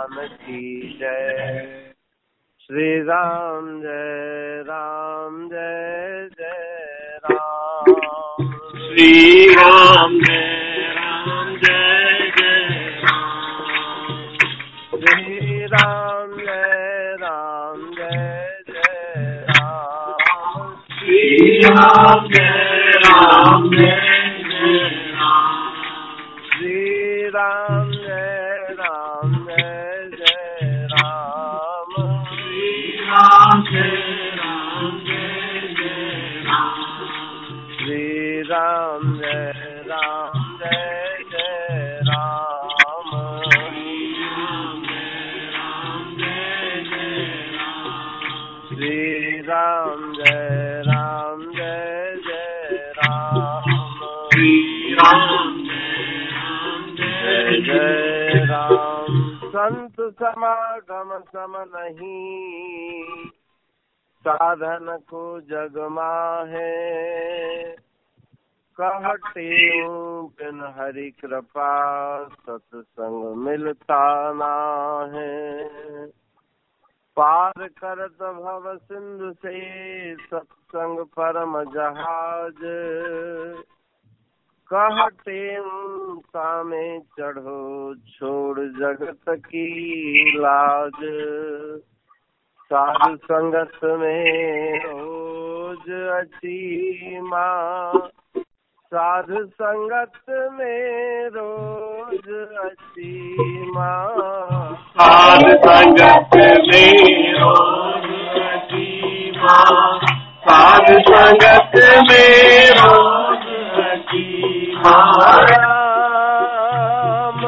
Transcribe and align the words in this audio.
राम 0.00 0.26
की 0.26 0.98
जय। 1.00 1.66
श्री 2.60 3.02
राम 3.02 3.80
जय 3.80 4.62
राम 4.66 5.48
जय 5.48 6.28
जय 6.40 7.18
राम। 7.24 7.84
श्री 8.76 9.48
राम 9.54 10.18
जय 10.20 10.92
राम 10.96 11.56
जय 11.56 12.30
जय 12.38 13.00
राम। 13.04 14.06
श्री 14.98 15.64
राम 15.66 16.36
जय 16.36 17.16
राम 17.20 17.90
जय 17.94 18.62
जय 18.68 19.46
राम। 19.50 20.74
श्री 20.98 21.58
राम 21.60 22.28
जय 22.28 22.90
राम 22.96 23.70
जय 23.70 24.44
जय 24.48 24.95
राम 49.56 50.12
जय 50.12 50.82
राम 50.86 51.42
जय 51.52 52.16
जय 52.16 52.92
राम। 52.98 53.38
राम 54.94 55.64
जय 55.64 56.24
राम। 56.24 56.94
जय 56.94 57.60
जय 57.60 58.44
राम 58.44 59.38
संत 59.46 59.96
समागम 60.00 61.18
सम 61.18 61.54
नहीं, 61.76 63.28
साधन 64.26 64.98
को 65.10 65.40
जगमा 65.40 66.44
है 66.48 67.76
कहते 68.80 69.82
बिन 70.26 70.74
हरि 70.78 71.10
कृपा 71.10 71.70
सत्संग 72.28 73.36
मिलता 73.36 74.32
ना 74.32 74.54
है 75.14 76.25
पार 77.16 77.52
करत 77.58 78.22
भव 78.22 78.76
सिंधु 78.76 79.32
से 79.32 80.14
सत्संग 80.14 80.98
परम 80.98 81.62
जहाज़। 81.64 82.60
कहते 84.72 85.58
में 86.64 87.00
चढ़ो, 87.00 87.94
छोड़ 87.94 88.60
जगत 88.60 89.24
की 89.28 89.76
लाज। 90.38 91.00
साधु 92.62 93.16
संगत 93.16 93.84
में 93.84 94.78
रोज 94.86 95.90
अची 95.90 97.20
माँ। 97.20 97.92
साधु 98.86 99.46
संगत 99.46 100.12
में 100.52 101.28
रोज 101.28 101.85
ਸੰਗ 102.16 102.66
ਅਸੀਮਾ 102.66 103.88
ਸਾਧ 104.92 105.42
ਸੰਗਤ 105.64 106.36
ਮੇਰੋ 106.66 107.50
ਅਸੀਮਾ 108.46 109.56
ਸਾਧ 110.46 110.86
ਸੰਗਤ 111.08 111.76
ਮੇਰੋ 112.02 112.94
ਅਸੀਮਾ 113.84 114.94
ਰਾਮ 115.50 117.42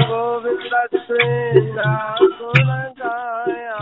ਗੋਵਿੰਦ 0.00 0.96
ਤੇਰਾ 0.98 1.94
ਗੁਣ 2.30 2.70
ਗਾਇਆ 2.98 3.78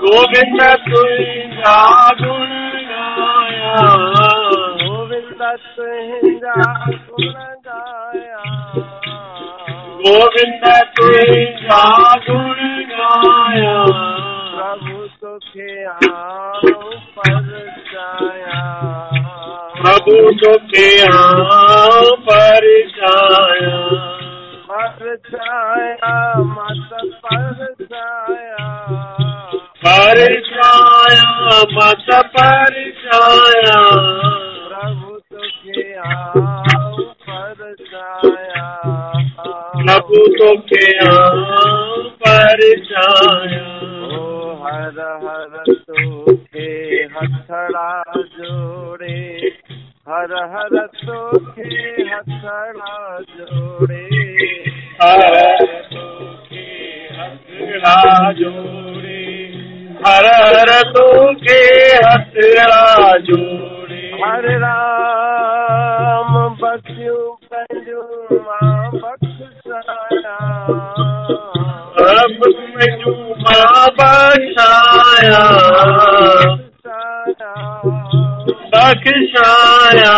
ਗੋਵਿੰਦ 0.00 0.62
ਤੇਰਾ 0.86 1.76
ਗੁਣ 2.20 2.50
ਗਾਇਆ 2.90 3.86
ਗੋਵਿੰਦ 4.84 5.44
ਤੇਰਾ 5.76 6.62
ਗੁਣ 6.88 7.55
गोविंद 10.06 10.64
तुझा 10.66 12.14
गुण 12.14 12.56
गाया। 12.90 13.86
प्रभु 14.54 15.06
सुखे 15.06 15.86
पर 17.18 17.66
जाया। 17.92 18.60
प्रभु 19.76 20.32
सुखे 20.32 21.02
पर 22.16 22.88
छाया 22.88 23.80
पर 24.70 25.16
छाया 25.16 26.34
मत 26.38 26.88
पर 27.04 27.74
छाया 27.82 28.66
पर 29.86 30.40
छाया 30.40 31.60
मत 31.60 32.26
पर 32.26 32.92
छाया 32.92 34.35
सब 39.96 40.08
तो 40.38 40.54
पर 42.22 42.60
हर 44.62 44.98
हर 45.24 45.64
तो 45.68 46.36
के 46.36 47.02
हथड़ा 47.02 48.02
जोड़े 48.16 49.50
हर 50.08 50.34
हर 50.34 50.86
तो 50.86 51.38
के 51.38 52.02
हथड़ा 52.02 53.18
जोड़े 53.20 54.04
हथड़ा 57.12 58.32
जोड़े 58.32 59.22
हर 60.06 60.26
हर 60.26 60.82
तो 60.82 61.32
के 61.34 61.60
हथड़ा 61.96 63.16
जोड़े। 63.18 64.12
हर 64.24 64.58
राम 64.58 65.25
लब 72.26 72.40
में 72.76 72.90
चूमा 73.00 73.86
बसाया 73.98 75.42
बख्शाया 78.72 80.16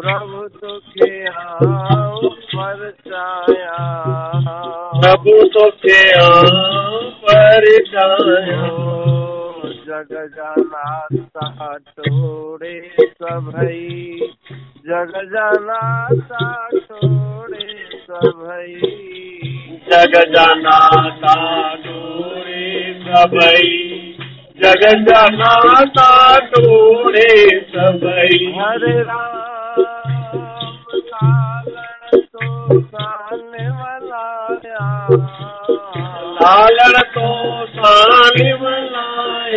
प्रभु 0.00 0.42
दुखे 0.56 1.12
आओ 1.28 2.28
पर 2.54 2.80
जाया 3.08 3.76
तो 5.04 5.42
दुखे 5.54 6.02
आओ 6.18 7.00
पर 7.24 7.64
जाया। 7.94 9.09
जगजनाता 10.02 11.78
छोड़े 11.78 12.92
सभई। 13.00 14.20
जगजनाता 14.88 16.68
छोड़े 16.78 17.88
सभई। 17.94 18.80
जगजनाता 19.92 21.76
छोड़े 21.76 22.94
सभई। 23.06 23.96
जगजनाता 24.62 26.36
छोड़े 26.46 27.60
सभई 27.60 28.56
हरे 28.60 29.02
राम 29.02 29.40
तो 32.20 32.80
सामने 32.80 33.68
वाला। 33.68 35.08
लालन 36.30 37.00
तो 37.00 37.66
सामने 37.66 38.52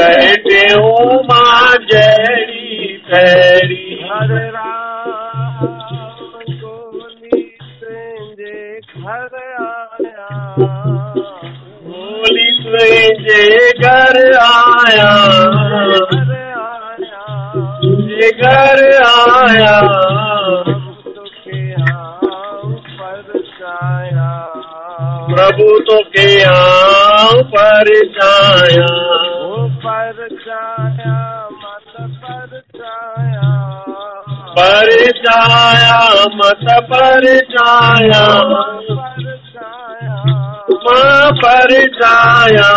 कहते 0.00 0.60
उमा 0.74 1.46
जरी 1.92 2.96
फैरी 3.08 3.84
हर 4.10 4.30
राम। 4.54 5.66
गोली 6.70 7.40
संजे 7.72 8.80
घर 8.80 9.34
आया 9.62 10.28
गोली 11.86 12.50
संजे 12.60 13.44
घर 13.72 14.18
आया 14.44 15.10
तुझे 17.82 18.30
घर 18.30 18.82
आया 19.10 19.76
प्रभु 25.32 25.68
तो 25.88 26.02
के 26.14 26.26
यहाँ 26.40 27.42
पर 27.54 27.88
छाया 28.16 28.88
पर 29.84 30.16
छाया 30.40 31.14
मत 31.60 31.92
पर 32.22 32.60
छाया 32.76 33.50
पर 34.56 34.90
छाया 35.20 36.00
मत 36.40 36.64
पर 36.90 37.26
छाया 37.52 38.24
माँ 40.84 41.30
पर 41.42 41.72
छाया 41.98 42.68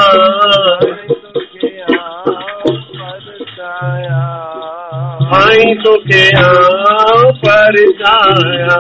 माई 5.31 5.73
तो 5.83 5.95
के 6.07 6.23
आम 6.39 7.31
पर 7.43 7.77
छाया 8.01 8.77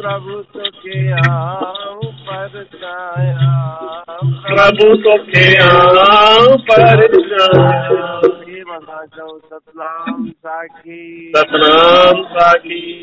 प्रभु 0.00 0.40
तो 0.54 0.70
के 0.84 1.00
आम 1.20 2.00
पर 2.28 2.64
छाया 2.74 4.09
प्रभु 4.40 4.86
तो 5.04 5.14
के 5.24 5.42
पर 6.68 6.82
हे 7.00 7.06
सतनाम 9.48 10.22
साखी। 10.34 11.32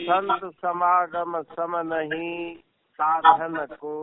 संत 0.09 0.41
समागम 0.55 1.41
सम 1.41 1.75
नहीं, 1.93 2.55
साधन 2.99 3.55
को 3.81 3.93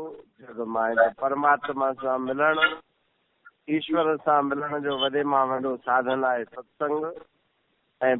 जगमाए। 0.40 0.94
परमात्मा 1.20 1.90
सां 2.02 2.18
मिलण 2.20 2.58
ईश्वर 3.70 4.16
सां 4.16 4.42
मिलण 4.44 4.82
जो 4.82 4.98
वॾे 5.02 5.22
माँ 5.24 5.46
वॾो 5.46 5.76
साधन 5.76 6.24
आहे 6.24 6.44
सत्संग। 6.44 7.04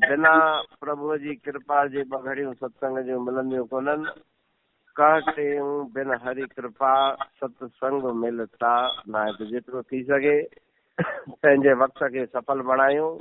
बिना 0.05 0.35
प्रभुअ 0.81 1.17
जी 1.17 1.35
कृपा 1.45 1.87
जे 1.87 2.03
ॿ 2.03 2.55
सत्संग 2.55 2.99
जूं 3.07 3.21
मिलंदियूं 3.25 3.65
कोन्हनि 3.67 4.05
कहटियूं 4.97 5.93
बिन 5.93 6.19
हरि 6.25 6.43
कृपा 6.43 7.15
सत्संग 7.15 8.03
मिलता। 8.03 8.75
न 9.09 9.33
त 9.33 9.43
जेतिरो 9.43 9.83
थी 9.83 10.03
सघे, 10.03 10.43
पंहिंजे 11.31 11.73
वक़्त 11.73 12.03
खे 12.05 12.27
सफल 12.27 12.61
बणायूं। 12.61 13.19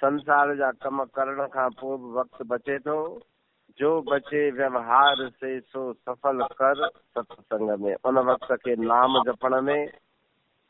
संसार 0.00 0.54
जा 0.56 0.70
कम 0.70 1.04
करण 1.04 1.46
खां 1.46 1.68
पोइ 1.70 1.98
बि 1.98 2.10
वक़्तु 2.12 2.44
बचे 2.44 2.78
थो। 2.78 3.20
जो 3.78 4.02
बचे 4.02 4.50
व्यवहार 4.50 5.28
से 5.28 5.60
सो 5.60 5.92
सफल 5.92 6.42
कर 6.42 6.88
सत्संग 6.88 7.70
में। 7.70 7.94
उन 8.04 8.18
वक़्त 8.18 8.52
खे 8.52 8.76
नाम 8.76 9.22
जपण 9.22 9.60
में, 9.60 9.86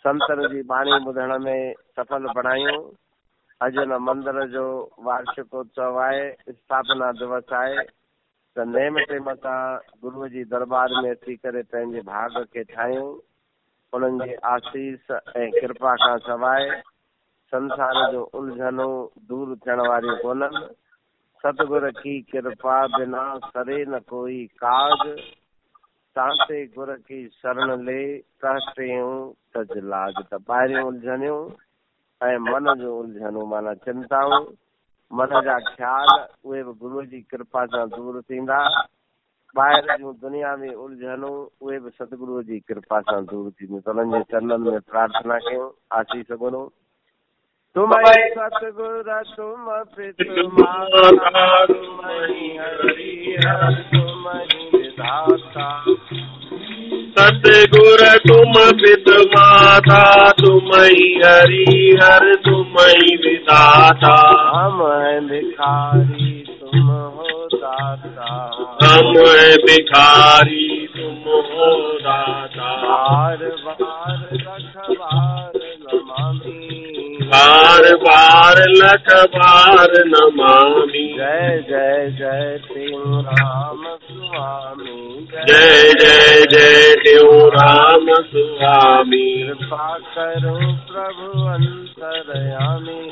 संतन 0.05 0.49
जी 0.49 0.63
बाणी 0.63 0.93
ॿुधण 0.93 1.39
में 1.39 1.75
सफल 1.97 2.27
बणायूं। 2.33 2.79
अॼु 3.61 3.81
हुन 3.81 3.97
मंदर 4.03 4.47
जो 4.49 4.91
वार्षिकोत्सव 4.99 5.99
आहे, 5.99 6.31
स्थापना 6.33 7.13
दिवस 7.13 7.53
आहे। 7.53 8.02
त 8.57 8.65
नेम 8.71 8.99
टेम 9.11 9.29
सां 9.35 9.59
गुरूअ 10.05 10.27
जी 10.33 10.45
दरबार 10.49 10.95
में 11.03 11.11
अची 11.11 11.37
करे 11.45 11.63
पंहिंजे 11.75 12.01
भाग 12.09 12.35
खे 12.55 12.65
ठाहियूं। 12.73 13.11
उन्हनि 13.93 14.29
जी 14.29 14.35
आशीष 14.51 15.11
ऐं 15.37 15.51
कृपा 15.61 15.95
खां 16.03 16.17
सवाइ 16.27 16.71
संसार 17.53 18.01
जो 18.13 18.23
उलझनूं 18.41 18.93
दूर 19.31 19.55
थियण 19.67 19.81
वारियूं 19.89 20.17
कोन्हनि 20.23 20.65
सतगुर 21.45 21.91
की 22.01 22.15
कृपा 22.33 22.77
बिना 22.97 23.23
सरे 23.47 23.85
न 23.89 23.99
कोई 24.11 24.45
काज। 24.65 25.07
तांते 26.17 26.65
गुर 26.77 26.93
की 27.09 27.27
शरण 27.43 27.71
ले 27.85 28.03
कहटियूं 28.45 29.13
तज 29.57 29.77
लाज 29.93 30.19
त 30.33 30.41
ॿाहिरियूं 30.51 30.87
उलझनियूं 30.89 31.41
ऐं 32.21 32.37
मन 32.49 32.75
जो 32.81 32.99
उलझनूं 32.99 33.47
माना 33.53 33.75
चिंताऊं। 33.87 34.45
मन 35.15 35.41
जा 35.45 35.59
ख़्याल, 35.59 36.27
उहे 36.45 36.63
बि 36.65 36.73
गुरूअ 36.73 37.05
जी 37.05 37.21
कृपा 37.21 37.65
सां 37.67 37.89
दूर 37.89 38.21
थींदा। 38.23 38.59
ॿाहिरि 39.57 39.97
जूं 39.99 40.13
दुनिया 40.15 40.57
में 40.57 40.75
उलझनूं, 40.75 41.47
उहे 41.63 41.79
बि 41.79 41.91
सतगुरूअ 41.91 42.43
जी 42.43 42.61
कृपा 42.61 43.01
सां 43.01 43.25
दूर 43.25 43.51
थींदियूं। 43.51 43.81
त 43.81 44.13
जे 44.13 44.23
चरणनि 44.23 44.71
में 44.71 44.81
प्रार्थना 44.81 45.39
कयूं 45.39 45.71
आशीष 45.93 46.33
गुरू 46.33 46.73
तुम 47.77 47.93
सतगुर, 47.93 49.23
तुम 49.37 49.67
तुम 50.13 50.63
तुम 55.57 56.42
सतगुर 57.19 57.99
तुम 58.19 58.53
पित 58.73 59.09
माता 59.09 60.31
तुम 60.31 60.71
ही 60.75 61.21
हरि 61.25 61.99
हर 62.03 62.35
तुम 62.35 62.79
ही 62.79 63.17
विदाता। 63.17 64.15
हम 64.55 64.83
हैं 64.93 65.29
भिखारी 65.29 66.45
तुम 66.61 66.87
हो 66.91 67.49
दाता। 67.55 68.51
हम 68.83 69.07
है 69.07 69.57
भिखारी 69.57 70.89
तुम 70.97 71.33
हो 71.33 71.99
दाता। 71.99 72.83
बार 72.83 73.37
बार 73.37 74.72
बार 77.33 77.97
बार 77.97 78.57
लख 78.69 79.27
बार 79.27 80.05
नमामि। 80.07 81.15
जय 81.19 81.65
जय 81.69 82.11
जय 82.19 82.61
तिरु 82.65 83.21
राम 83.21 83.97
स्वामी। 83.97 85.29
जय 85.33 85.93
जय 86.01 86.47
जय 86.51 86.95
देव 86.95 87.49
राम 87.49 88.07
स्वामी। 88.15 89.43
कृपा 89.49 89.99
करो 89.99 90.59
प्रभु 90.93 91.49
अंतरयामी। 91.49 93.09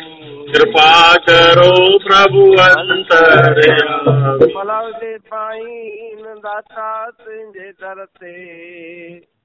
कृपा 0.53 1.17
करो 1.17 1.99
प्रभु 1.99 2.53
अंतरयामी। 2.53 4.47
पलव 4.55 4.91
दे 4.91 5.19
पाइन 5.19 6.23
दाता 6.23 7.11
तुंहिंजे 7.11 7.71
दर 7.71 8.05
ते। 8.05 9.40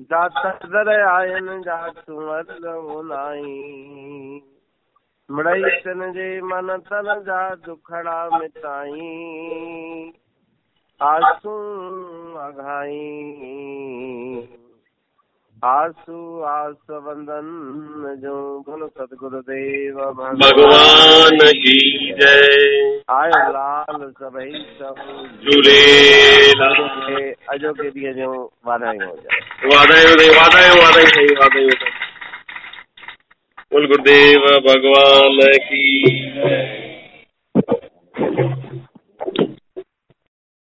दाता 0.00 0.48
आयन 1.16 1.62
जा 1.62 1.88
तूं 1.88 3.02
नाई। 3.04 3.42
मिड़ई 5.30 5.70
तिन 5.80 6.12
जे 6.12 6.40
मन 6.40 6.76
तन 6.86 7.22
जा 7.26 7.54
दुखड़ा 7.54 8.38
मिटाई। 8.38 9.06
आसूं 11.02 12.34
अघाई 12.34 12.98
आसू 15.64 16.40
आस 16.40 16.86
वंदन 16.90 17.48
जो 18.22 18.64
बोलो 18.68 18.88
सतगुरुदेव 18.88 19.94
भगवान। 19.94 21.38
की 21.42 21.76
जय। 22.12 23.02
आयो 23.10 23.52
लाल 23.52 24.10
सभई 24.10 24.52
सब। 24.78 24.94
झूलेलाल 25.44 26.80
अजो 27.48 27.72
के 27.72 27.88
ॾींहं 27.88 28.14
जूं 28.14 28.48
वाधायूं 28.66 29.10
हुजनि 29.10 29.41
वाधायूं 29.64 30.14
सही 31.06 31.34
बोल 33.72 33.86
गुरुदेव 33.86 34.46
भगवान 34.66 35.38
की 35.66 35.82